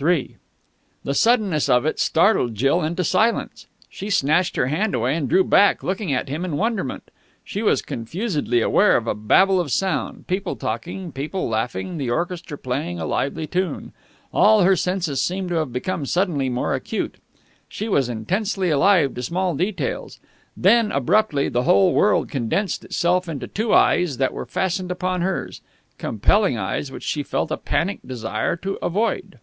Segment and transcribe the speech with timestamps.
[0.00, 0.36] III
[1.04, 3.66] The suddenness of it startled Jill into silence.
[3.90, 7.10] She snatched her hand away and drew back, looking at him in wonderment.
[7.44, 12.56] She was confusedly aware of a babble of sound people talking, people laughing, the orchestra
[12.56, 13.92] playing a lively tune.
[14.32, 17.16] All her senses seemed to have become suddenly more acute.
[17.68, 20.20] She was intensely alive to small details.
[20.56, 25.60] Then, abruptly, the whole world condensed itself into two eyes that were fastened upon hers
[25.98, 29.38] compelling eyes which she felt a panic desire to avoid.